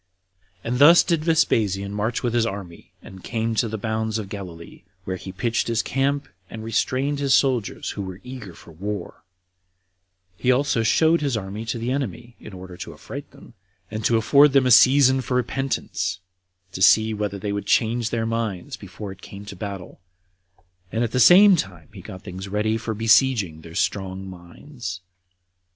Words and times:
3. 0.63 0.69
And 0.71 0.79
thus 0.79 1.03
did 1.03 1.23
Vespasian 1.25 1.93
march 1.93 2.23
with 2.23 2.33
his 2.33 2.47
army, 2.47 2.91
and 3.03 3.23
came 3.23 3.53
to 3.53 3.67
the 3.67 3.77
bounds 3.77 4.17
of 4.17 4.29
Galilee, 4.29 4.81
where 5.05 5.15
he 5.15 5.31
pitched 5.31 5.67
his 5.67 5.83
camp 5.83 6.27
and 6.49 6.63
restrained 6.63 7.19
his 7.19 7.35
soldiers, 7.35 7.91
who 7.91 8.01
were 8.01 8.19
eager 8.23 8.55
for 8.55 8.71
war; 8.71 9.23
he 10.37 10.51
also 10.51 10.81
showed 10.81 11.21
his 11.21 11.37
army 11.37 11.65
to 11.65 11.77
the 11.77 11.91
enemy, 11.91 12.35
in 12.39 12.51
order 12.51 12.77
to 12.77 12.93
affright 12.95 13.29
them, 13.29 13.53
and 13.91 14.03
to 14.03 14.17
afford 14.17 14.53
them 14.53 14.65
a 14.65 14.71
season 14.71 15.21
for 15.21 15.37
repentance, 15.37 16.19
to 16.71 16.81
see 16.81 17.13
whether 17.13 17.37
they 17.37 17.51
would 17.53 17.67
change 17.67 18.09
their 18.09 18.25
minds 18.25 18.77
before 18.77 19.11
it 19.11 19.21
came 19.21 19.45
to 19.45 19.53
a 19.55 19.55
battle, 19.55 20.01
and 20.91 21.03
at 21.03 21.11
the 21.11 21.19
same 21.19 21.55
time 21.55 21.89
he 21.93 22.01
got 22.01 22.23
things 22.23 22.47
ready 22.47 22.75
for 22.75 22.95
besieging 22.95 23.61
their 23.61 23.75
strong 23.75 24.27
minds. 24.27 25.01